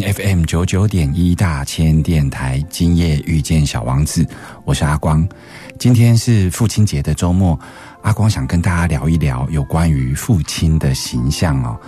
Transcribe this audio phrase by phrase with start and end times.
[0.00, 4.26] FM 九九点一大千电台，今夜遇见小王子，
[4.64, 5.26] 我是阿光。
[5.78, 7.58] 今天是父亲节的周末，
[8.02, 11.78] 阿光想跟大家聊一聊有关于父亲的形象哦。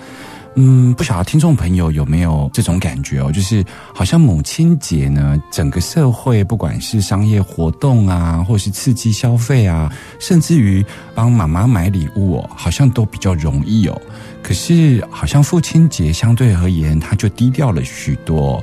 [0.61, 3.31] 嗯，不晓得听众朋友有没有这种感觉哦？
[3.31, 3.65] 就是
[3.95, 14.03] 好像母亲节呢，整个社会不管是商业活动啊，或是刺激消费啊，甚至于帮妈妈买礼物哦，好像都比较容易哦。
[14.43, 18.61] 可是好像父亲节相对而言，它就低调了许多。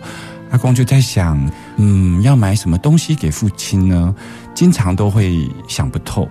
[0.51, 4.13] 阿公就在想，嗯，要买什么东西给父亲呢？
[4.53, 6.27] 经常都会想不透。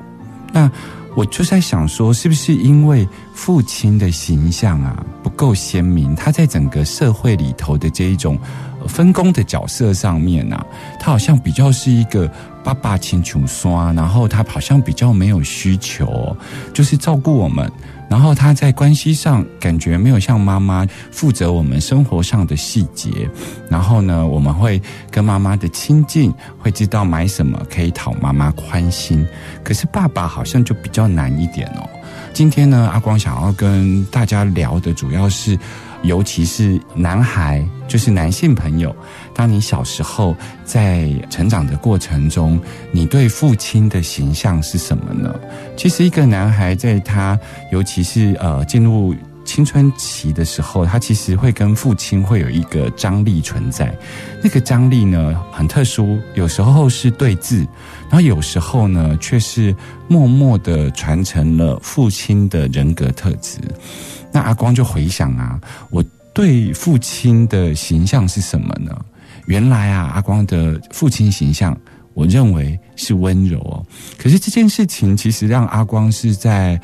[0.52, 0.70] 那
[1.16, 8.38] 我就在想说，是不是因为父亲的形象啊不够鲜明，他在整个社会里头的这一种
[8.88, 10.64] 分工的角色上面啊，
[11.00, 12.30] 他好像比较是一个
[12.62, 16.36] 爸爸亲穷刷，然后他好像比较没有需求，
[16.72, 17.70] 就是照顾我们。
[18.06, 23.10] 然后他在关系上感觉没有像妈妈负责我们生活上的细节，
[23.68, 29.26] 然后呢，我们会跟妈妈的亲近，会知道买什么可以讨妈妈欢心。
[29.64, 31.88] 可是爸爸好像就比较难一点哦。
[32.32, 35.58] 今天呢，阿光想要跟大家聊的主要是，
[36.04, 38.94] 尤其是男孩，就是男性朋友，
[39.34, 42.60] 当你小时候在成长的过程中，
[42.92, 45.34] 你对父亲的形象是什么呢？
[45.76, 47.38] 其实一个男孩在他
[47.72, 49.14] 尤其是呃进入
[49.46, 53.94] 青春期的时候，他其实会跟父亲会有一个张力存在。
[54.42, 57.66] 那个张力呢很特殊，有时候是对峙，
[58.10, 59.74] 然后有时候呢却是
[60.08, 63.58] 默默的传承了父亲的人格特质。
[64.34, 68.90] 那阿光就回想啊，我对父亲的形象是什么呢？
[69.46, 71.78] 原来啊，阿光的父亲形象，
[72.14, 73.86] 我认为是温柔哦。
[74.18, 76.80] 可是这件事情其实让阿光是在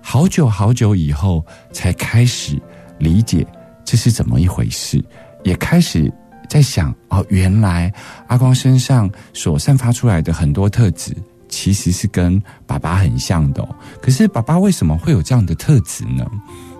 [0.00, 2.56] 好久好久以后才开始
[3.00, 3.44] 理解
[3.84, 5.04] 这是怎么一回事，
[5.42, 6.08] 也开始
[6.48, 7.92] 在想哦，原来
[8.28, 11.12] 阿光身上所散发出来的很多特质，
[11.48, 13.68] 其实是跟爸爸很像的、哦。
[14.00, 16.24] 可是爸爸为什么会有这样的特质呢？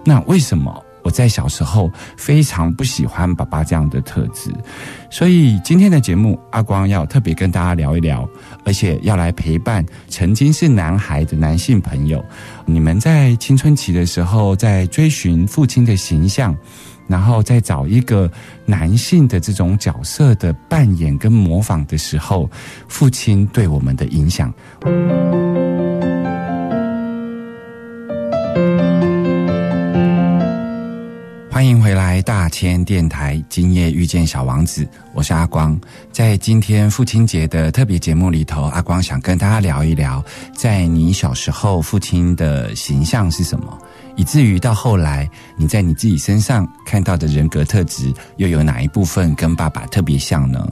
[0.04, 4.50] 那为什么我在小时候非常不喜欢爸爸这样的特质？
[5.10, 8.28] 所以今天的节目，阿光要特别跟大家聊一聊，
[8.64, 12.24] 而且要来陪伴曾经是男孩的男性朋友，
[12.66, 16.56] 你们在青春期的时候，在追寻父亲的形象。
[17.08, 18.30] 然后再找一个
[18.64, 22.48] 男性的这种角色的扮演跟模仿的时候，
[22.88, 24.54] 父亲对我们的影响。
[31.62, 34.84] 欢迎回来，大千电台，今夜遇见小王子，
[35.14, 35.80] 我是阿光。
[36.10, 40.20] 在今天父亲节的特别节目里头，阿光想跟大家聊一聊，
[40.56, 43.78] 在你小时候父亲的形象是什么，
[44.16, 50.69] 以至于到后来你在你自己身上看到的人格特质，又有哪一部分跟爸爸特别像呢？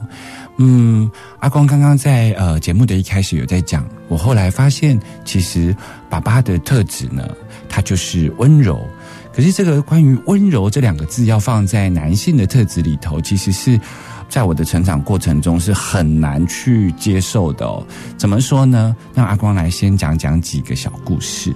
[0.57, 5.73] 嗯，阿光刚刚在呃节目的一开始有在讲，我后来发现，其实
[6.09, 7.33] 爸爸的特质呢，
[7.69, 8.85] 他就是温柔。
[9.33, 13.79] 可是这个关于温柔这两个字要放在男性的特质里头，其实是
[14.27, 17.85] 在我的成长过程中是很难去接受的哦。
[18.17, 18.95] 怎么说呢？
[19.13, 21.55] 让阿光来先讲讲几个小故事。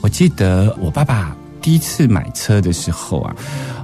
[0.00, 3.34] 我记得我爸爸第一次买车的时候啊，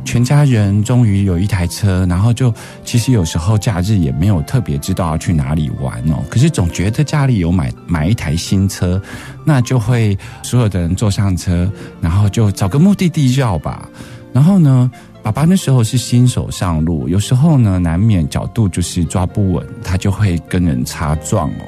[0.05, 2.53] 全家人终于有一台车，然后就
[2.85, 9.01] 其实有时候假日也没有特别知道要去哪里玩哦，可是总觉得家里有买买一台新车，
[9.45, 11.71] 那就会所有的人坐上车，
[12.01, 13.89] 然后就找个目的地绕吧。
[14.33, 14.91] 然后呢，
[15.23, 21.63] 爸爸那时候是新手上路，有时候呢难免角度就是抓不稳，他就会跟人擦撞哦。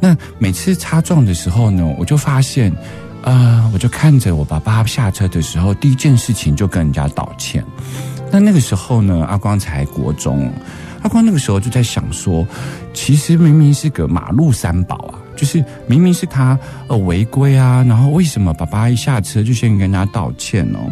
[0.00, 2.72] 那每次擦撞的时候呢，我就发现。
[3.22, 7.64] 啊、我就看着我爸爸下车的时候，第一件事情就跟人家道歉。
[8.30, 10.52] 那那个时候呢，阿光才国中，
[11.02, 12.46] 阿光那个时候就在想说，
[12.94, 20.90] 其实明明是个马路三宝啊，就是明明是他呃违规啊，然后为什么爸爸一下车就先跟他道歉哦？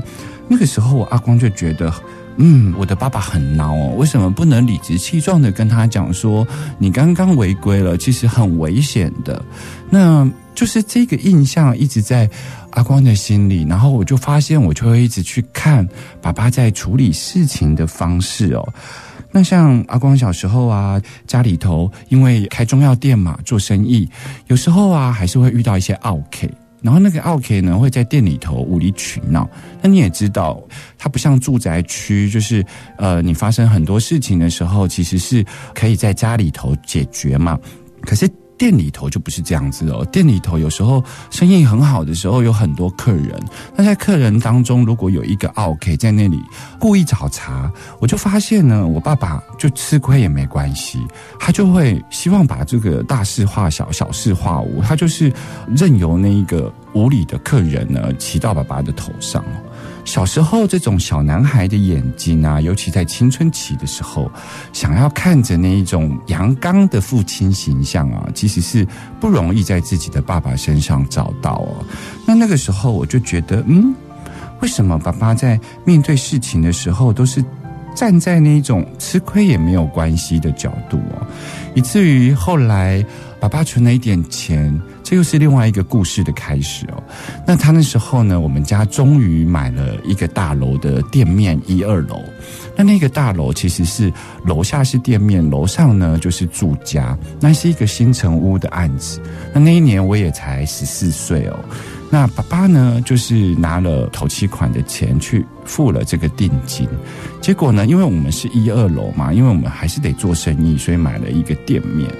[0.48, 1.92] 那个时候我阿光就觉得。
[2.38, 6.46] 嗯，我的爸爸很孬哦，为什么不能理直气壮的跟他讲说，
[6.76, 9.42] 你刚刚违规了，其实很危险的。
[9.88, 12.28] 那就是这个印象一直在
[12.70, 15.86] 阿光的心里，然后我就发现，我就会一直去看
[16.22, 18.66] 爸爸在处理事情的方式哦。
[19.30, 24.08] 那像阿光小时候啊，家里头因为开中药店嘛，做生意，
[24.46, 26.50] 有时候啊还是会遇到一些奥 K。
[26.80, 29.48] 然后那个奥 K 呢会在店里头无理取闹。
[29.82, 30.58] 那你也知道，
[30.96, 32.64] 它不像住宅区，就是
[32.96, 35.44] 呃，你发生很多事情的时候，其实是
[35.74, 37.58] 可以在家里头解决嘛。
[38.00, 38.26] 可是。
[38.58, 43.38] 店里头就不是这样子哦，店里头有时候生意很好的时候有很多客人，
[43.76, 46.42] 那在客人当中如果有一个 OK 在那里
[46.78, 47.70] 故意找茬，
[48.00, 51.06] 我就发现呢，我爸爸就吃亏也没关系，
[51.38, 55.32] 他就会希望把这个大事化小，小事化无，他就是
[55.68, 59.44] 任由那一个无理的客人呢骑到爸爸的头上。
[60.06, 64.30] 小时候，这种小男孩的眼睛啊，尤其在青春期的时候，
[64.72, 68.86] 想要看着那一种阳刚的父亲形象啊，其实是
[69.20, 71.84] 不容易在自己的爸爸身上找到哦。
[72.24, 73.92] 那那个时候，我就觉得，嗯，
[74.60, 77.44] 为什么爸爸在面对事情的时候，都是
[77.94, 81.26] 站在那种吃亏也没有关系的角度哦，
[81.74, 83.04] 以至于后来
[83.40, 84.80] 爸爸存了一点钱。
[85.06, 87.00] 这又是另外一个故事的开始哦。
[87.46, 92.20] 那他那时候呢，我们家终于买了一个大楼的店面一二楼。
[92.76, 94.12] 那那个大楼其实是
[94.44, 97.16] 楼下是店面，楼上呢就是住家。
[97.38, 99.20] 那是一个新城屋的案子。
[99.54, 101.56] 那那一年我也才十四岁哦。
[102.10, 106.88] 那爸爸呢，就是拿了头期款的钱去付了这个定金。
[107.40, 112.10] 结果呢，因为我们是一二楼嘛，因为我们还是得做生意，所以买了一个店面。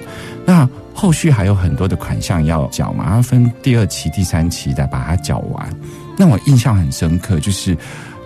[0.45, 0.67] 那
[0.99, 5.69] 后续还有很多的款项要缴嘛，要分第二期、第三期再把它缴完。
[6.17, 7.77] 那我印象很深刻，就是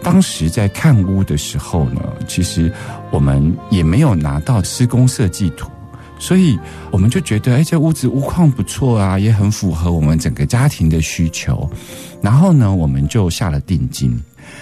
[0.02, 2.72] 当时在看屋的时候呢，其实
[3.12, 5.70] 我们也没有拿到施工设计图，
[6.18, 6.58] 所以
[6.92, 11.70] 我们就觉得，哎，这屋子屋况不错啊，也很符合我们整个家庭的需求。
[12.22, 14.12] 然后呢，我们就下了定金。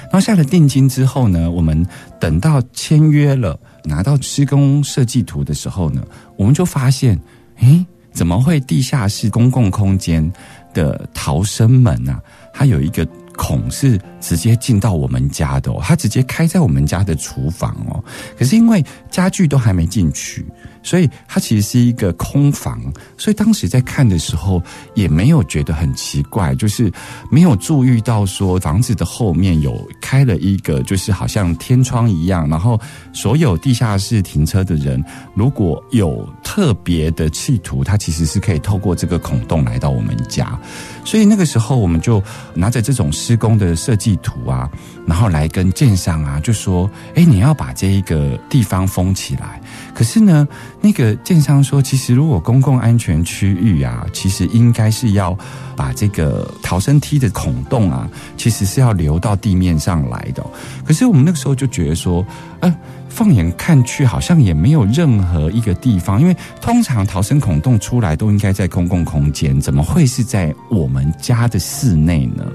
[0.06, 1.86] 然后下了定金之后呢，我们
[2.20, 6.02] 等到签约了，拿到施工设计图的时候呢，
[6.38, 7.16] 我们就发现，
[7.58, 7.86] 诶。
[8.12, 10.32] 怎么会地下室公共空间
[10.74, 12.22] 的逃生门呢？
[12.54, 18.04] 它有一个孔是直接进到我们家的，它直接开在我们家的厨房哦。
[18.38, 20.46] 可是因为家具都还没进去。
[20.82, 22.82] 所以它其实是一个空房，
[23.18, 24.62] 所以当时在看的时候
[24.94, 26.92] 也没有觉得很奇怪，就是
[27.30, 32.80] 没有注意到说房子的后面有开了一个，就是好像天窗一样，然后
[33.14, 35.04] 所有地下室停车的人
[35.34, 40.58] 如果有特别的企图，他其实是可以透过这个孔洞来到我们家。
[41.04, 42.24] 所以那个时候我们就
[42.54, 44.70] 拿着这种施工的设计图啊，
[45.06, 49.62] 然后来跟建商啊就说：“哎，你要把这一个地方封起来。”
[50.00, 50.48] 可是呢，
[50.80, 55.38] 那个建商说，其实如果公共安全区域啊，其实应该是要
[55.76, 60.42] 把这个逃生梯的孔洞啊，其实是要留到地面上来的。
[60.86, 62.26] 可是我们那个时候就觉得说，
[62.62, 62.74] 呃。
[63.10, 72.46] 放眼看去，好像也没有任何一个地方，因为通常逃生孔洞出来都应该在公共空间，怎么会是在我们家的室内呢？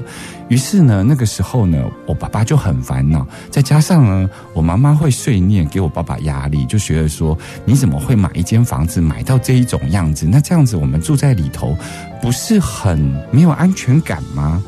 [0.48, 10.26] 于是呢，那个时候呢，我爸爸就很烦恼，再加上呢，我妈妈会碎念，给我爸爸压力，就觉得说，你怎么会买一间房子买到这一种样子？
[10.26, 11.76] 那这样子我们住在里头，
[12.20, 12.98] 不是很
[13.30, 14.62] 没有安全感吗？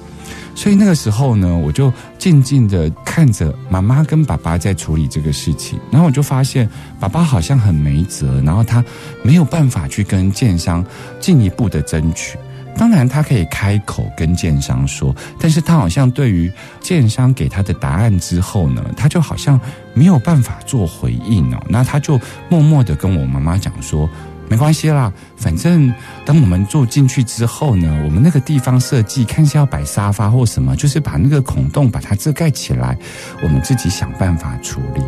[0.57, 8.83] 所以那个时候呢，我就静静的看着妈妈跟爸爸在处理这个事情，然后我就发现爸爸好像很没辙，然后他
[9.23, 10.85] 没有办法去跟建商
[11.21, 12.39] 进一步的争取。
[12.77, 19.61] 当然，他可以开口跟建商说，但是他好像对于建商给他的答案之后呢，他就好像
[19.95, 21.63] 没有办法做回应哦。
[21.69, 24.09] 那他就默默的跟我妈妈讲说。
[24.49, 25.93] 没关系啦，反正
[26.25, 32.97] 等我们住进去之后呢，我们那个地方设计看是要摆沙发或什么，就是把那个孔洞把它遮盖起来，
[33.43, 35.03] 我们自己想办法处理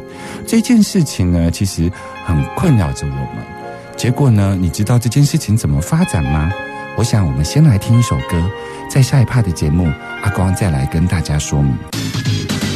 [0.47, 1.51] 这件事情呢。
[1.51, 1.91] 其实
[2.25, 3.45] 很困扰着我们。
[3.97, 6.53] 结果呢，你知道这件事情怎么发展吗？
[6.97, 8.51] 我想我们先来听一首歌，
[8.91, 9.91] 在下一趴的节目，
[10.23, 12.68] 阿光再来跟大家说明。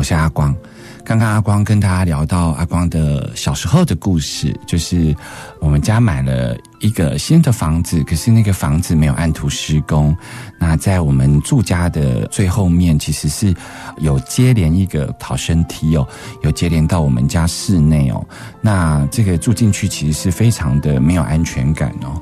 [0.00, 0.56] 我是阿光。
[1.04, 5.14] 刚刚阿光跟大家聊到阿光的小时候的故事，就是
[5.60, 10.16] 我们家买了一个新的房子，可是那个房子没有按图施工。
[10.58, 13.54] 那在我们住家的最后面，其实是
[13.98, 16.06] 有接连一个逃生梯哦，
[16.42, 18.24] 有接连到我们家室内哦。
[18.60, 22.20] 那这个住进去其实是非常的没有安全感哦。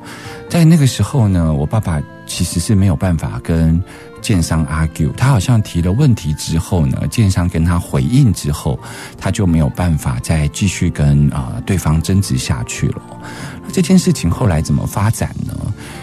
[0.49, 3.83] 在那个时候呢，我爸爸其实是没有办法跟
[4.21, 8.79] 建商 argue，他好像提了问题之后呢，建商跟他回应之后，
[9.19, 13.03] 他就没有办法再继续跟啊、对方争执下去了。
[13.73, 15.55] 这件事情后来怎么发展呢？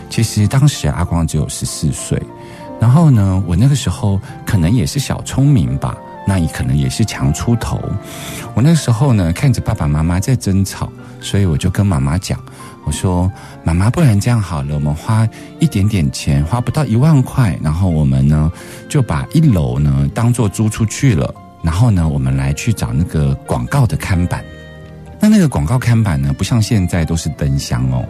[0.10, 2.22] 其实当时阿光只有十四岁，
[2.79, 7.81] 然后呢，我那个时候可能也是小聪明吧，那也可能也是强出头。
[8.53, 12.39] 我那个时候呢，看着爸爸妈妈在争吵，所以我就跟妈妈讲。
[12.86, 13.31] 我说
[13.65, 15.27] ：“妈妈，不然这样好了，我们花
[15.60, 18.51] 一点点钱，花不到一万块，然后我们呢
[18.88, 24.45] 就把一楼呢当做租出去了，然后呢，我们来去找那个广告的看板。
[25.19, 28.05] 那那个广告看板呢，不像现在都是灯箱哦。”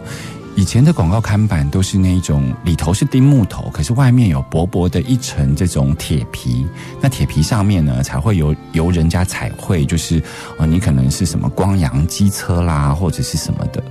[0.58, 6.66] 以前的广告看板都是那一种里头是钉木头，可是外面有薄薄的一层这种铁皮。
[6.98, 10.22] 那铁皮上面呢，才会由由人家彩绘，就是
[10.56, 13.84] 呃，你可能是什么光阳机车啦，或者是什么的。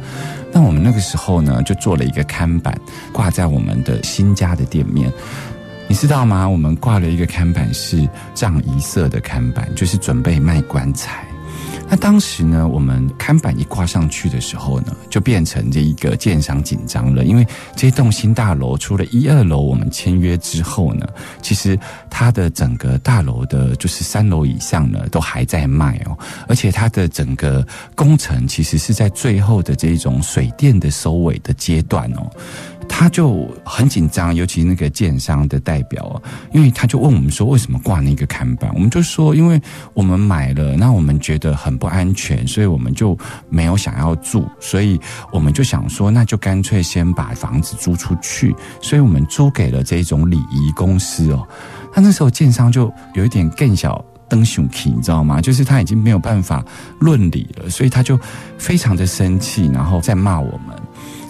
[0.51, 2.75] 那我们那个时候呢，就做了一个看板，
[3.11, 5.13] 挂在我们的新家的店面。
[5.87, 6.49] 你知道吗？
[6.49, 11.23] 我们挂了一个看板是藏一色的看板，就是准备卖棺材。
[11.87, 21.07] 那当时呢，我们看板一挂上去的时候呢，就变成这一个建商紧张了，因为这栋新大楼除了一二楼我们签约之后呢，
[21.41, 32.29] 其实它的整个大楼的，就是三楼以上呢，都还在卖哦，而且它的整个工程其实是在最后的这种水电的收尾的阶段哦。
[32.87, 36.21] 他就很紧张，尤其那个建商的代表啊，
[36.53, 39.61] 因为他就问我们说为什么挂那个看板，我们就说因为
[39.93, 43.17] 我们买了，那我们觉得很不安全，所以我们就
[43.49, 44.99] 没有想要住，所以
[45.31, 51.47] 我们就想说，那就干脆先把房子租出去，所以我们租给了这种礼仪公司哦。
[51.93, 54.03] 他那时候建商就有一点更小。
[54.27, 55.39] 登熊气，你知道吗？
[55.39, 56.65] 就是他已经没有办法
[56.99, 58.19] 论理了，所以他就
[58.57, 60.75] 非常的生气，然后再骂我们。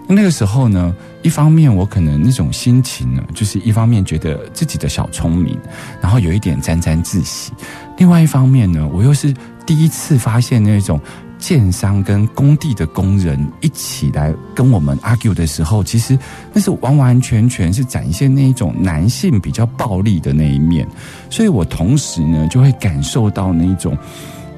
[0.08, 5.58] 那个时候呢，一方面我可能那种心情呢，就是一方面觉得自己的小聪明，
[6.00, 7.52] 然后有一点沾沾自喜；
[7.98, 9.34] 另外一方面呢，我又是
[9.66, 11.00] 第一次发现那种
[11.40, 16.18] 建商跟工地的工人一起来跟我们 argue 的时候，其实
[16.54, 20.88] 那是完完全全是展现那一种男性比较暴力的那一面，
[21.32, 23.98] 所以我同时呢就会感受到那一种，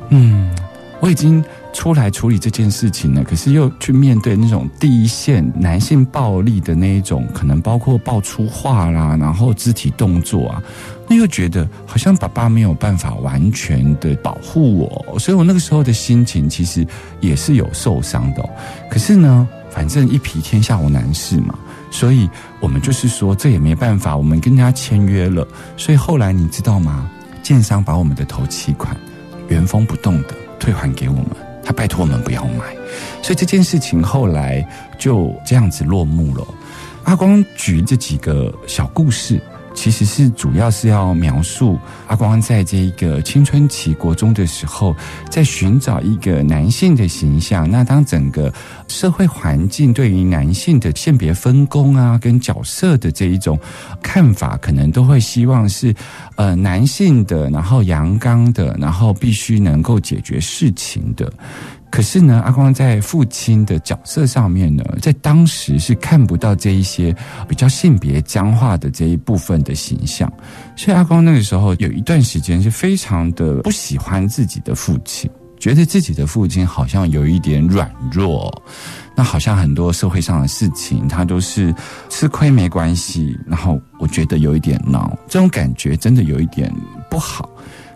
[0.10, 0.54] 嗯，
[1.00, 1.42] 我已经。
[1.78, 10.64] 出来处理这件事情呢，可是又去面对那种第一线男性暴力的那一种，可能包括爆粗话啦，然后肢体动作啊，
[11.08, 16.84] 那又觉得好像爸爸没有办法完全的保护我，所以我那个时候的心情其实
[17.20, 18.44] 也是有受伤的。
[18.90, 21.54] 可是呢，反正一匹天下无难事嘛，
[21.92, 22.28] 所以
[22.60, 27.08] 我们就是说这也没办法，我们跟人家签约了，所以后来你知道吗？
[27.44, 28.98] 建商把我们的头期款
[29.48, 31.47] 原封不动的退还给我们。
[31.68, 32.74] 他拜托我们不要买，
[33.22, 34.66] 所以这件事情后来
[34.98, 36.48] 就这样子落幕了。
[37.04, 39.38] 阿光举这几个小故事，
[39.78, 44.96] 其实是主要是要描述阿光在这一个青春期国中的时候，
[45.30, 47.70] 在寻找一个男性的形象。
[47.70, 48.52] 那当整个
[48.88, 53.58] 社会环境对于男性的性别分工啊，跟角色的这一种
[54.02, 55.94] 看法，可能都会希望是
[56.38, 61.32] 呃男性的，然后阳刚的，然后必须能够解决事情的。
[61.90, 67.16] 可是呢，阿光在父亲的角色上面呢，在当时是看不到这一些
[67.48, 70.32] 比较性别僵化的这一部分的形象，
[70.76, 78.54] 所以阿光那个时候有一段时间是非常的不喜欢自己的父亲，觉得自己的父亲好像有一点软弱，
[79.16, 81.74] 那好像很多社会上的事情他都是
[82.10, 86.72] 吃亏没关系，然后我觉得有一点闹，这种感觉真的有一点
[87.10, 87.50] 不好。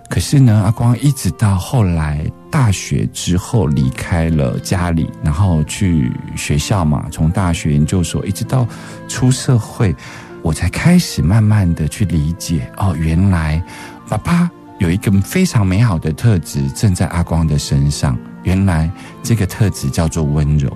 [0.10, 8.68] 可是呢，阿光一直到后来大学之后离开了家里，然后去学校嘛，从大学研究所一直到
[9.08, 9.96] 出社会，
[10.44, 13.64] 我才开始慢慢的去理解哦，原来
[14.10, 18.18] 爸爸有一个非常美好的特质正在阿光的身上。
[18.44, 18.90] 原来
[19.22, 20.68] 这个特质叫做温柔。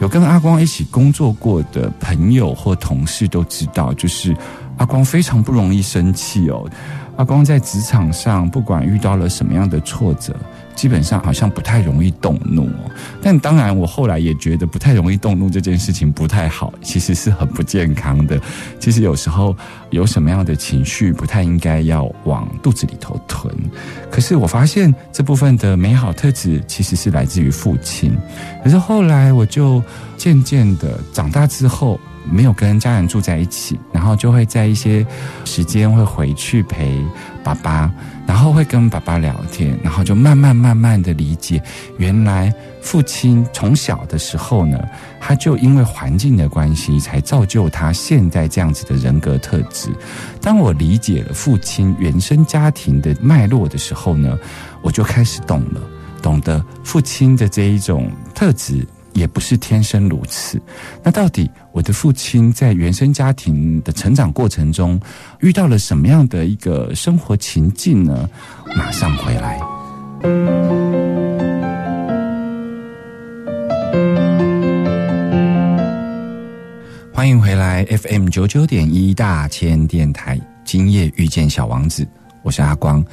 [0.00, 4.36] 有跟阿光一起工作过的朋友或同事都知道，就是
[4.76, 6.64] 阿光非常不容易生气哦。
[7.16, 10.32] 阿光在职场上，不管遇到了什么样的挫折，
[10.74, 12.90] 基本上好像不太容易动怒哦。
[13.22, 18.40] 但当然，我后来也觉得不太容易动怒这件事情不太好，其实是很不健康的。
[18.78, 19.56] 其实有时候
[19.90, 23.54] 有什么样的情绪，不太应该要往肚子里头吞。
[24.10, 28.16] 可是我发现这部分的美好特质其实是来自于父亲。
[28.62, 29.82] 可是后来我就
[30.16, 32.00] 渐渐的长大之后。
[32.30, 35.06] 没有跟家人住在一起，然后就会在一些
[35.44, 37.04] 时间会回去陪
[37.42, 37.92] 爸爸，
[38.26, 41.62] 然后会跟爸爸聊天，然后就慢慢慢慢的理解，
[41.98, 44.78] 原来父亲从小的时候呢，
[45.20, 49.90] 他就因为环境的关系，才造就他现在这样子的人格特质。
[50.40, 54.38] 当我理解了父亲原生家庭的脉络的时候呢，
[54.80, 55.80] 我就开始懂了，
[56.22, 58.86] 懂得父亲的这一种特质。
[59.14, 60.60] 也不是天生如此。
[61.02, 65.00] 那到底我的父亲在原生家庭的成长过程中
[65.40, 68.28] 遇到了什么样的一个生活情境呢？
[68.76, 69.60] 马上回来。
[77.12, 82.06] 欢迎回来，FM 九九点一大千电台，今夜遇见小王子，
[82.42, 83.04] 我是阿光。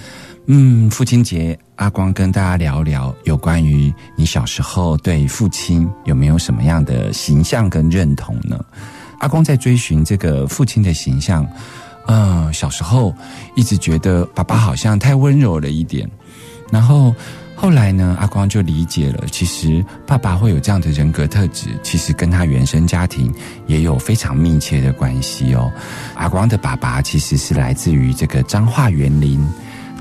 [0.51, 8.59] 嗯，父亲节，阿光跟大家聊聊有关于你小时候对父亲有没有什么样的形象跟认同呢？
[9.19, 11.47] 阿光在追寻这个父亲的形象，
[12.07, 13.13] 嗯，小时候
[13.55, 16.09] 一直觉得爸爸好像太温柔了一点，
[16.71, 17.13] 然后
[17.55, 23.31] 后来呢，阿光就理解了，其实爸爸会有这样的人格特质，其实跟他原生家庭
[23.67, 25.71] 也有非常密切的关系哦。
[26.15, 29.47] 阿光的爸爸其实是来自于这个彰化园林。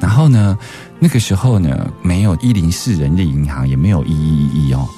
[0.01, 0.57] 然后呢，
[0.99, 4.89] 那个时候呢，没有一零四人力银行，也没有一一一一哦。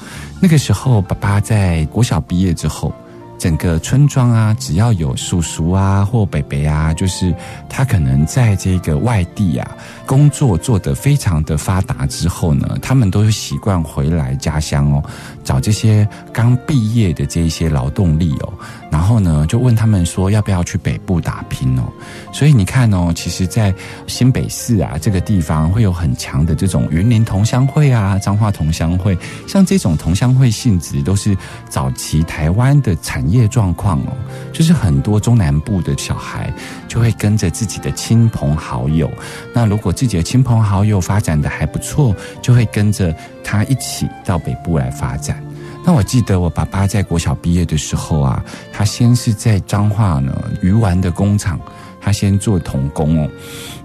[0.40, 2.92] 那个时候，爸爸在国小毕业之后。
[3.38, 7.34] 整个村庄啊，只要有叔叔啊或伯伯啊，就是
[7.70, 9.66] 他可能在这个外地啊
[10.10, 15.00] 工作做得非常的发达之后呢，他们都习惯回来家乡哦，
[15.44, 18.52] 找这些刚毕业的这一些劳动力哦，
[18.90, 21.84] 然后呢就问他们说要不要去北部打拼哦。
[22.32, 23.72] 所以你看哦，其实，在
[24.08, 31.36] 新北市啊这个地方会有很强的这种云林同乡会啊、彰化同乡会，像这种同乡会性质，都是
[31.68, 33.20] 早期台湾的产。
[33.30, 34.12] 业状况哦，
[34.52, 36.52] 就是很多中南部的小孩
[36.88, 39.08] 就会跟着自己的亲朋好友。
[39.54, 45.44] 那如果自己的亲朋好友发展的还不错，就会跟着他一起到北部来发展。
[45.84, 51.60] 那我记得我爸爸在国小毕业的时候啊，他先是在彰化呢鱼丸的工厂，
[52.00, 53.30] 他先做童工哦。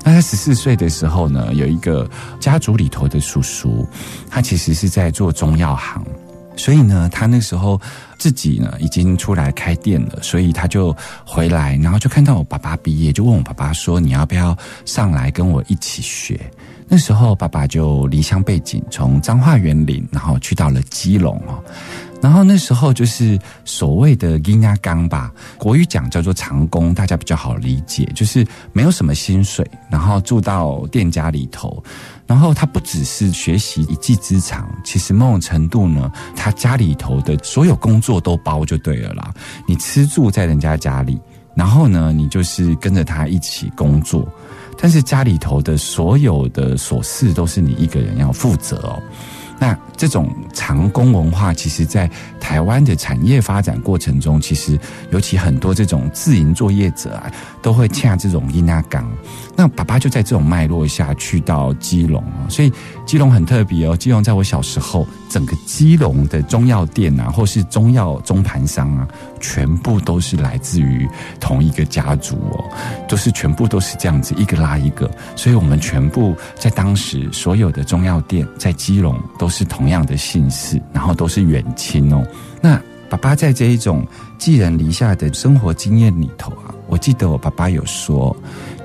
[0.06, 3.86] 那他十四岁的时候呢，有一个家族里头的叔叔，
[4.30, 6.01] 他其实是在做中药行。
[6.56, 7.80] 所以呢，他那时候
[8.18, 16.39] 自己呢已经出来开店了，所以他就回来，然后就看到我爸爸毕业，就问我爸爸说：“你要不要上来跟我一起学？”
[16.88, 21.63] 那时候爸爸就离乡背井，从彰化园林，然后去到了基隆哦。
[22.21, 31.84] 然后那时候就是所谓的“阴压刚”吧，国语讲叫做长工，大家比较好理解，就是没有什么薪水，然后住到店家里头。
[32.25, 39.32] 然后他不只是学习一技之长，其实某种程度呢，他家里头的所有工作都包就对了啦。
[39.67, 41.19] 你吃住在人家家里，
[41.54, 44.28] 然后呢，你就是跟着他一起工作，
[44.80, 48.99] 但是家里头的所有的琐事都是你一个人要负责哦。
[49.58, 54.78] 那这种长工文化，其实在台湾的产业发展过程中，其实
[55.12, 59.10] 尤其很多这种自营作业者啊，都会恰这种阴压缸。
[59.56, 62.72] 那爸爸就在这种脉络下去到基隆啊，所以
[63.06, 63.96] 基隆很特别哦。
[63.96, 69.06] 基隆在我小时候，整个基隆的中药店啊，或是中药中盘商啊，
[69.41, 71.06] 全部都是来自于
[71.41, 72.63] 同一个家族哦，
[73.06, 75.12] 都是全部都是这样子一个拉一个。
[75.36, 82.26] 所以我们全部在当时所有的中药店在基隆都是同样的姓氏，然后都是远亲哦。
[82.62, 88.34] 那爸爸在这一种寄人篱下的生活经验里头啊，我记得我爸爸有说。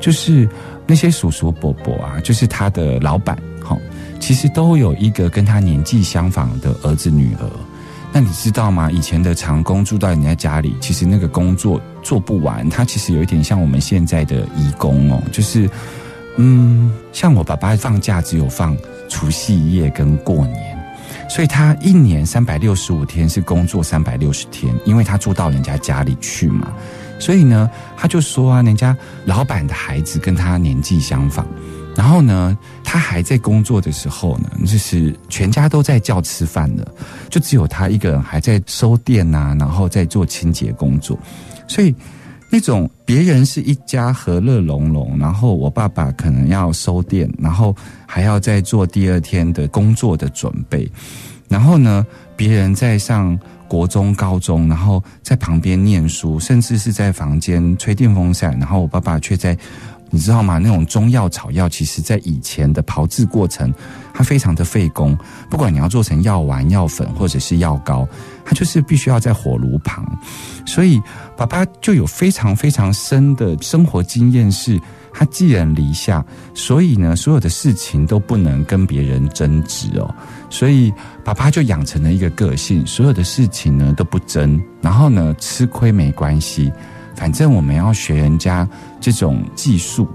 [0.01, 0.49] 就是
[0.85, 3.79] 那些叔叔伯伯啊，就是他的老板，哈，
[4.21, 7.51] 其实都有一个跟他年纪相仿的儿子女儿。
[8.13, 8.91] 那你知道吗？
[8.91, 15.23] 以前的长工住到人家家里，其实那个工作做不完，他其实有一点像我们现在的义工哦。
[15.31, 15.71] 就是，
[16.37, 18.77] 嗯，像我爸爸放假只有放
[19.09, 20.79] 除夕夜跟过年，
[21.29, 26.73] 所以他一年三百六十五天是工作三百六十天，因为他住到人家家里去嘛。
[27.21, 31.47] 所以呢，他就说啊，人家老板的孩子跟他年纪相仿，
[31.95, 32.59] 然后呢，
[32.93, 36.85] 他还在工作的时候呢，就是全家都在叫吃饭的，
[37.29, 41.17] 就只有他一个人还在收店呐，然后在做清洁工作。
[41.69, 41.95] 所以
[42.49, 47.73] 那种别人是一家和乐融融，然后我爸爸可能要收店，然后
[48.07, 50.91] 还要再做第二天的工作的准备，
[51.47, 59.57] 然后呢，别人在上国中、高中，然后在旁边念书，甚至是在房间吹电风扇，然后我爸爸却在。
[60.11, 60.59] 你知道吗？
[60.59, 63.73] 那种中药草药，其实在以前的炮制过程，
[64.13, 65.17] 它非常的费工。
[65.49, 68.07] 不管你要做成药丸、药粉或者是药膏，
[68.45, 70.05] 它就是必须要在火炉旁。
[70.67, 71.01] 所以，
[71.37, 74.81] 爸爸就有非常非常深的生活经验，是
[75.13, 80.15] 他寄人篱下，所以呢，所有的事情都不能跟别人争执哦。
[80.49, 80.93] 所以，
[81.25, 86.73] 爸爸就养成了一个个性，所有的事情呢都不争，然后呢，吃亏没关系。
[87.15, 88.69] 反正我们要学人家
[89.01, 90.09] 这种技术，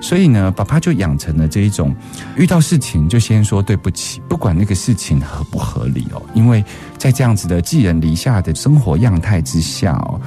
[0.00, 1.94] 所以呢，爸爸就养成了这一种，
[2.36, 6.22] 遇到事情就先说对不起，不管那个事情合不合理哦。
[6.34, 6.64] 因为
[6.98, 10.20] 在这样子的寄人篱下的生活样态之下哦，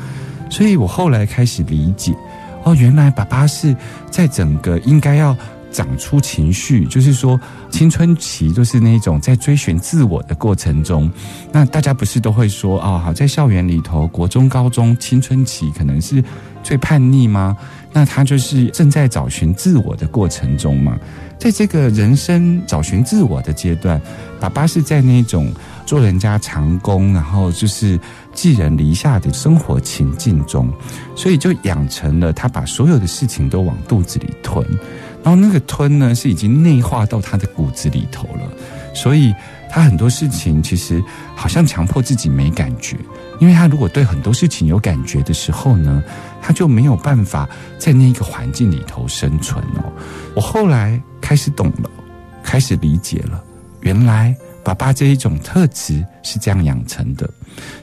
[0.49, 2.15] 所以我后来开始理解
[2.63, 3.75] 哦，原来爸爸是
[4.09, 5.35] 在整个应该要。
[5.77, 11.07] 长出情绪，就是说青春期就是那种在追寻自我的过程中。
[11.51, 16.23] 那大家不是都会说哦，好在校园里头，国中、高中青春期可能是
[16.63, 17.55] 最叛逆吗？
[17.93, 20.97] 那他就是正在找寻自我的过程中嘛。
[21.37, 24.01] 在这个人生找寻自我的阶段，
[24.39, 25.53] 爸爸是在那种
[25.85, 27.99] 做人家长工，然后就是
[28.33, 30.67] 寄人篱下的生活情境中，
[31.15, 34.65] 所以就养成了他把所有的事情都往肚子里吞。
[35.27, 38.49] 然后那个吞呢，是已经内化到他的骨子里头了，
[38.93, 39.35] 所以
[39.69, 41.03] 他很多事情其实
[41.35, 42.95] 好像强迫自己没感觉，
[43.41, 46.01] 因为他如果对很多事情有感觉的时候呢，
[46.41, 47.45] 他就没有办法
[47.77, 49.91] 在那一个环境里头生存哦。
[50.33, 51.91] 我后来开始懂了，
[52.41, 53.43] 开始理解了，
[53.81, 57.29] 原来爸爸这一种特质是这样养成的，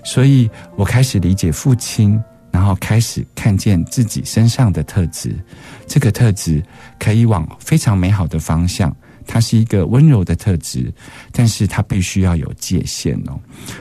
[0.02, 2.18] 所以我开始理解父亲。
[2.54, 5.34] 然后开始看见自己身上的特质，
[5.88, 6.62] 这个特质
[7.00, 8.94] 可以往非常美好的方向。
[9.26, 10.94] 它是一个温柔的特质，
[11.32, 13.40] 但是它必须要有界限哦。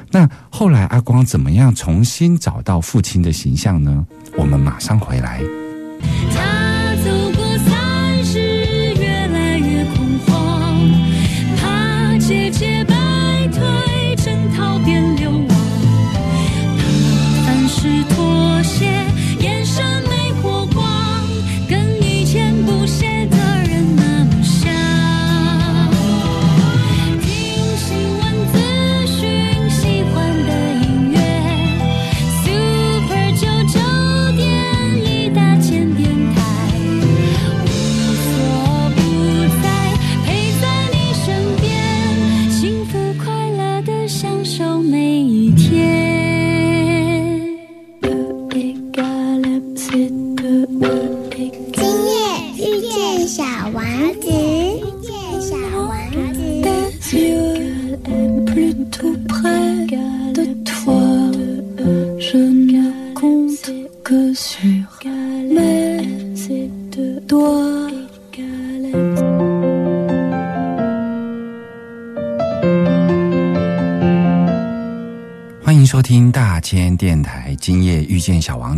[0.09, 4.03] 那后来阿光怎么样重新找到父亲的形象呢？
[4.35, 5.39] 我们马上回来。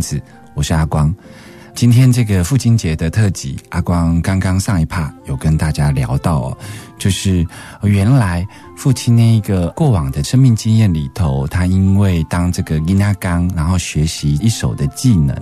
[0.00, 0.20] 子，
[0.54, 1.14] 我是阿光。
[1.74, 6.58] 今天这个父亲节的特辑，阿光刚刚上一趴有跟大家聊到哦，
[6.98, 7.46] 就是
[7.82, 8.46] 原来
[8.86, 15.36] 父亲那一个过往的生命经验里头，他因为当这个伊纳刚，然后学习一手的技能，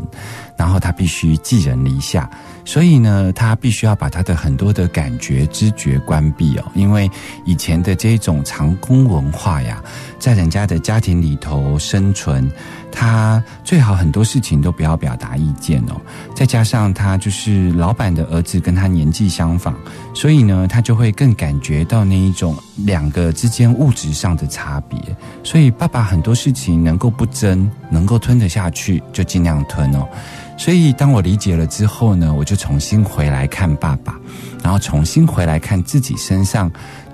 [0.57, 2.27] 然后他必须寄人篱下，
[2.65, 7.11] 所以呢，他必须要把他的很多的感觉、知觉关闭哦，因为
[7.45, 9.85] 以前的这种长工文化呀，
[10.19, 12.51] 在人家的家庭里头生存，
[12.91, 16.01] 他最好很多事情都不要表达意见哦。
[16.35, 19.75] 再加上他就是老板的儿子，跟他年纪相仿，
[20.15, 24.99] 所以呢，他就会更感觉到那一种两个之间物质上的差别。
[25.43, 30.09] 所以爸爸很多事情能够不争，能够吞得下去，就尽量吞哦。
[30.57, 34.19] 所以当我理解了之后呢，我就重新回来看爸爸，
[34.63, 36.71] 然后重新回来看自己身上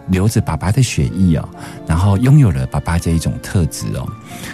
[0.09, 1.49] 流着爸爸的血液哦，
[1.87, 4.07] 然后拥有了爸爸这一种特质哦。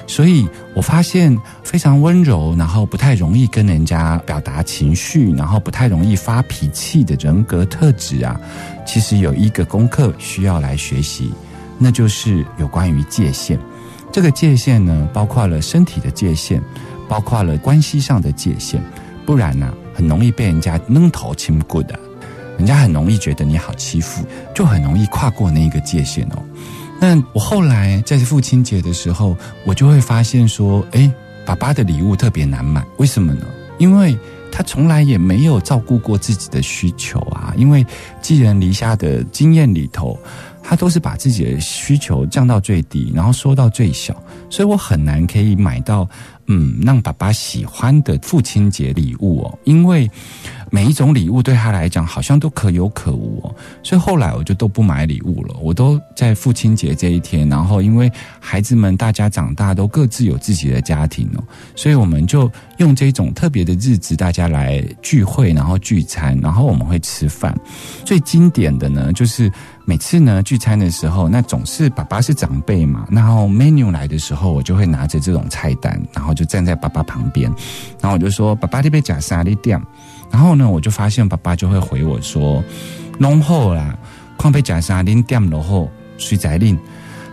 [0.06, 8.40] 所以我发现非常温柔，然后不太容易跟人家表达情绪，然后不太容易发脾气的人格特质啊，
[8.86, 11.32] 其实有一个功课需要来学习，
[11.78, 13.58] 那就是有关于界限。
[14.12, 16.62] 这个界限呢，包括了身体的界限，
[17.08, 18.82] 包括了关系上的界限，
[19.26, 21.98] 不然呢、很容易被人家扔头轻骨的，
[22.56, 26.42] 人家很容易觉得你好欺负，就很容易跨过那一个界限哦。
[26.98, 29.36] 那我后来在父亲节的时候，
[29.66, 31.10] 我就会发现说，诶，
[31.44, 33.44] 爸爸的礼物特别难买，为什么呢？
[33.76, 34.18] 因为
[34.50, 37.52] 他从来也没有照顾过自己的需求啊。
[37.58, 37.84] 因为
[38.22, 40.18] 寄人篱下的经验里头，
[40.68, 46.08] 他都是把自己的需求降到最低，然后缩到最小，所以我很难可以买到
[46.46, 50.10] 嗯让爸爸喜欢的父亲节礼物哦，因为。
[50.68, 55.54] 每一种礼物对他来讲好像都可有可无哦，所以后来我就都不买礼物了。
[55.62, 61.44] 我都在父亲节这一天，然后因为孩子们大家长大都各自有自己的家庭哦，
[61.76, 67.56] 所以我们就用这种特别的日子，大家来聚会，然后聚餐，然后我们会吃饭。
[68.04, 69.50] 最经典的呢，就是
[69.88, 77.48] 每次呢聚餐的时候，那总是爸爸是长辈嘛，然后 menu 来的时候，我就会拿着这种菜单，然后就站在爸爸旁边，
[78.00, 79.80] 然后我就说：“爸爸，这边假沙利店。”
[80.28, 82.62] 然后呢，我就发现爸爸就会回我说
[83.16, 83.96] ：“弄好啦，
[84.36, 86.76] 矿被假沙拎点了后，水仔令。”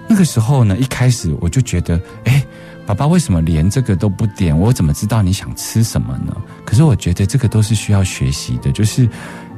[0.08, 2.46] 那个时候呢，一开始我就觉得，哎，
[2.86, 4.56] 爸爸为什么连这个都不点？
[4.56, 6.38] 我怎么知道你想吃什么呢？
[6.64, 9.10] 可是我觉得这个都是需要学习的，就是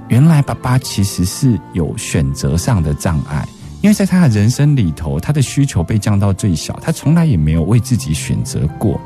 [0.07, 3.47] 原来爸爸其实是有选择上的障碍，
[3.81, 8.99] 因为在他的人生里头，他的需求被降到最小，他从来也没有为自己选择过。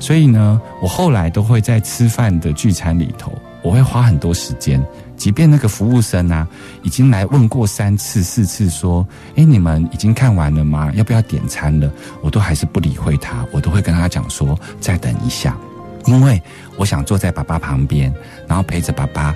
[0.00, 3.32] 所以呢，我后来都会在吃饭的聚餐里头。
[3.62, 4.84] 我会花很多时间，
[5.16, 6.46] 即便那个服务生啊，
[6.82, 10.92] 已经来问过三次四次，说：“哎，你们已经看完了吗？
[10.94, 15.56] 要不要点餐了？”我都还是不理会他，我都会跟他讲说：“再等一下，
[16.04, 16.42] 因为
[16.76, 18.12] 我想坐在爸爸旁边，
[18.46, 19.34] 然后陪着爸爸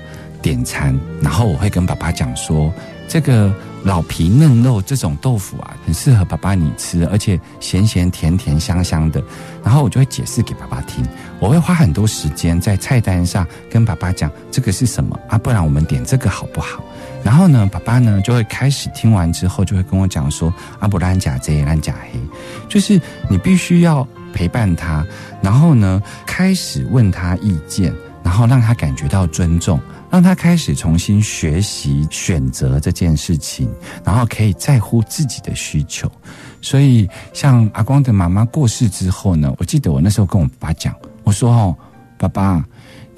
[0.48, 2.72] 点餐，然后我会跟爸爸讲说，
[3.06, 3.52] 这个。”
[3.84, 9.22] 老皮嫩肉这种豆腐啊，很适合爸爸你吃，而且咸咸甜甜香香的。
[9.62, 11.06] 然后我就会解释给爸爸听，
[11.38, 16.82] 我会花很多时间在菜单上跟爸爸讲这个是什么啊，不然我们点这个好不好？
[17.22, 22.18] 然后呢，爸爸呢就会开始听完之后就会跟我讲说阿不兰甲这兰甲黑，
[22.68, 25.06] 就是你必须要陪伴他，
[25.40, 29.80] 然后呢开始问他意见，然后让他感觉到尊重。
[30.10, 33.70] 让他开始重新学习选择这件事情，
[34.04, 36.10] 然后可以在乎自己的需求。
[36.60, 40.94] 所以，像阿光的妈妈过世之后呢，我记得我那时候跟我爸讲，
[41.24, 41.76] 我说：“哦，
[42.16, 42.64] 爸爸，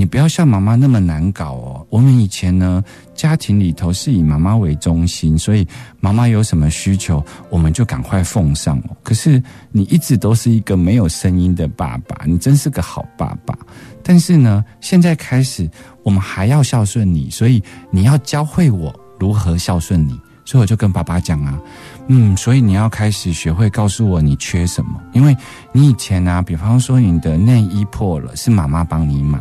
[0.01, 1.87] 你不要像妈妈那么难搞哦。
[1.91, 2.83] 我们以前呢，
[3.15, 5.69] 家庭里头是以妈妈为中心，所以
[6.01, 8.97] 妈妈有什么需求，我们就赶快奉上哦。
[9.03, 13.55] 可是你一直都是一个没有声音的爸爸，你真是个好爸爸。”
[14.03, 15.71] 但是呢，现在开始
[16.03, 20.19] 我们还要孝顺你，所以你要教会我如何孝顺你。
[20.47, 21.61] 所以我就跟爸爸讲啊，
[22.07, 25.37] 嗯，所以你要开始学会告诉我你缺什么，因为
[25.73, 29.39] 你以前啊，比方说你的内衣破了，是妈妈帮你买，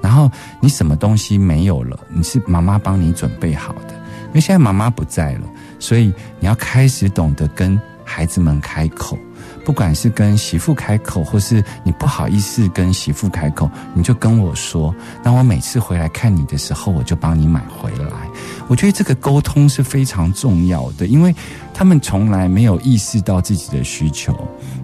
[0.00, 0.30] 然后
[0.60, 3.94] 你什么东西没有了，你是妈妈帮你准备好的。
[4.28, 9.18] 因为现在妈妈不在了，所以你要开始懂得跟孩子们开口。
[9.68, 14.94] 不管是跟媳妇开口，或是你不好意思跟媳妇开口，你就跟我说。
[15.22, 18.16] 那我每次回来看你的时候，我就帮你买回来。
[18.66, 21.34] 我觉得这个沟通是非常重要的，因为
[21.74, 24.34] 他们从来没有意识到自己的需求。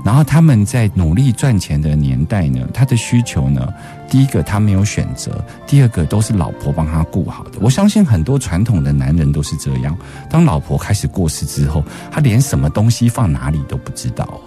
[0.05, 3.73] 然后他们在努力赚钱的年代呢，他的需求呢，
[4.11, 7.53] 第一个他没有选择，第二个都是老婆帮他顾好的。
[7.63, 9.97] 我相信很多传统的男人都是这样。
[10.29, 14.39] 当老婆开始过世之后，他连什么东西放哪里都不知道。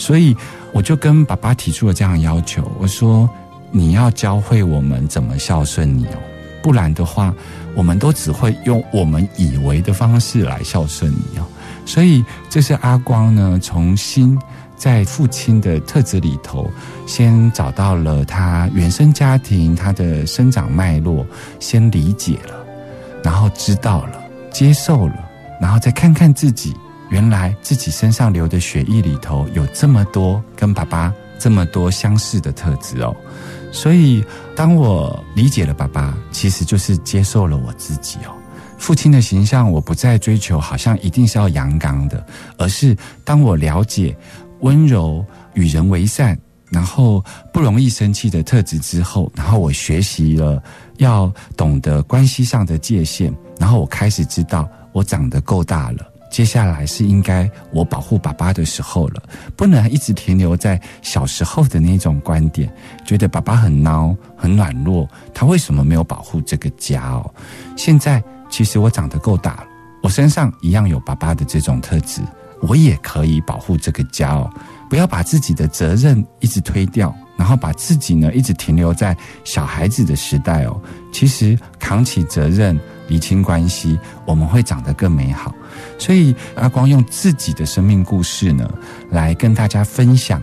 [0.00, 0.34] 所以
[0.72, 3.28] 我就跟爸爸提出了这样的要求，我说
[3.70, 6.16] 你要教会我们怎么孝顺你哦，
[6.62, 7.34] 不然的话，
[7.76, 11.44] 我们都只会用我们以为的方式来孝顺你哦。
[11.84, 14.38] 所以这是阿光呢，重新
[14.74, 16.70] 在父亲的特质里头，
[17.06, 21.26] 先找到了他原生家庭他的生长脉络，
[21.58, 22.54] 先理解了，
[23.22, 25.14] 然后知道了，接受了，
[25.60, 26.74] 然后再看看自己。
[27.10, 33.14] 原来自己身上流的血液里头有这么多跟爸爸这么多相似的特质哦，
[33.72, 38.32] 所以当我理解了爸爸，其实就是接受了我自己哦。
[38.78, 42.24] 父亲的形象我不再追求，好像一定是要阳刚的，
[42.56, 44.16] 而是当我了解
[44.60, 46.38] 温柔、与人为善，
[46.70, 50.62] 然后不容易生气的特质之后，然后我学习了
[50.98, 56.09] 要懂得关系上的界限，然后我开始知道我长得够大了。
[56.30, 59.22] 接下来是应该我保护爸爸的时候了，
[59.56, 62.72] 不能一直停留在小时候的那种观点，
[63.04, 67.34] 觉得爸爸很孬、很软弱，他为什么没有保护这个家哦？
[67.76, 69.64] 现在其实我长得够大了，
[70.04, 72.22] 我身上一样有爸爸的这种特质，
[72.62, 74.48] 我也可以保护这个家哦。
[74.88, 80.80] 不要把自己的责任一直推掉，然后把自己呢一直停留在小孩子的时代哦。
[81.12, 82.78] 其实扛起责任。
[83.10, 85.54] 厘清关系，我们会长得更美好。
[85.98, 88.70] 所以阿光用自己的生命故事呢，
[89.10, 90.40] 来跟大家分享。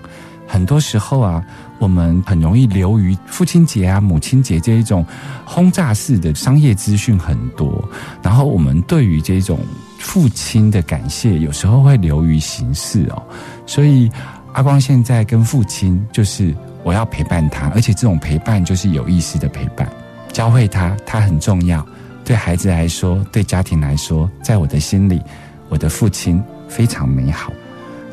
[0.50, 1.44] 很多时候啊，
[1.78, 5.06] 我们很容易流于父亲节啊、母亲节这一种
[5.44, 7.84] 轰炸式的商业资讯很多，
[8.22, 9.60] 然后我们对于这种
[10.00, 13.22] 父亲的感谢，有时候会流于形式哦。
[13.66, 14.10] 所以
[14.54, 19.92] 阿光现在跟父亲就是我要陪伴他，而且这种陪伴就是有意识的陪伴，
[20.32, 21.86] 教会他他很重要。
[22.28, 25.22] 对孩子来说，对家庭来说，在我的心里，
[25.70, 27.54] 我的父亲非常美好。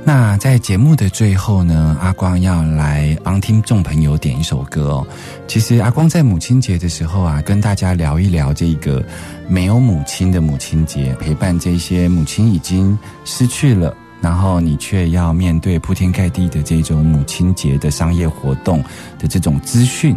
[0.05, 5.07] 那在节目的最后呢，阿光要来帮听众朋友点一首歌哦。
[5.48, 9.05] 其实阿光在母亲节的时候啊，跟大家聊一聊这个
[9.48, 18.81] 没有母亲的母亲节，陪伴这些母亲已经失去了，然后你却要面对铺天盖地的这种母亲节的商业活动
[19.18, 20.16] 的这种资讯。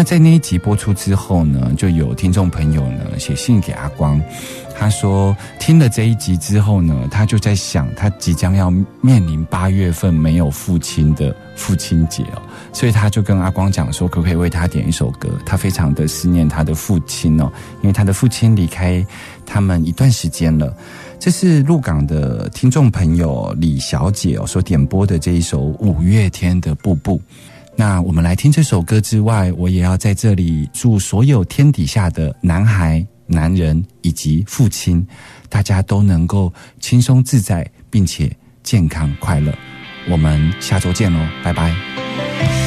[0.00, 4.18] 那在那一集播出之后呢，就有听众朋友呢写信给阿光，
[4.74, 8.70] 他说听了这一集之后呢，他就在想，他即将要
[9.02, 12.40] 面临八月份没有父亲的父亲节哦，
[12.72, 15.28] 所以他就跟阿光讲说，可不可以为他点一首歌？
[15.44, 19.04] 他非常的思念他的父亲哦，因为他的父亲离开
[19.44, 20.74] 他们一段时间了。
[21.18, 27.18] 这是鹿港的听众朋友李小姐哦所点播的这一首五月天的《步步》。
[27.80, 35.02] 那我们来听这首歌之外，我也要在这里祝所有天底下的男孩、男人以及父亲，
[35.48, 38.30] 大家都能够轻松自在，并且
[38.62, 39.50] 健康快乐。
[40.10, 42.59] 我们下周见喽，拜拜。